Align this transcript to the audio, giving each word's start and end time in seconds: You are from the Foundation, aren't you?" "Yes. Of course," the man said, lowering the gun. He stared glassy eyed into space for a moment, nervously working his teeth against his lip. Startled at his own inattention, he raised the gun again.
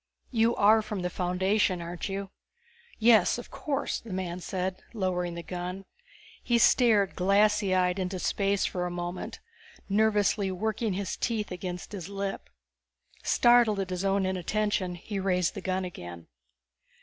You 0.31 0.55
are 0.55 0.81
from 0.81 1.01
the 1.03 1.11
Foundation, 1.11 1.79
aren't 1.79 2.09
you?" 2.09 2.31
"Yes. 2.97 3.37
Of 3.37 3.51
course," 3.51 3.99
the 3.99 4.11
man 4.11 4.39
said, 4.39 4.81
lowering 4.95 5.35
the 5.35 5.43
gun. 5.43 5.85
He 6.41 6.57
stared 6.57 7.15
glassy 7.15 7.75
eyed 7.75 7.99
into 7.99 8.17
space 8.17 8.65
for 8.65 8.87
a 8.87 8.89
moment, 8.89 9.41
nervously 9.87 10.49
working 10.49 10.93
his 10.93 11.15
teeth 11.17 11.51
against 11.51 11.91
his 11.91 12.09
lip. 12.09 12.49
Startled 13.21 13.79
at 13.79 13.91
his 13.91 14.03
own 14.03 14.25
inattention, 14.25 14.95
he 14.95 15.19
raised 15.19 15.53
the 15.53 15.61
gun 15.61 15.85
again. 15.85 16.25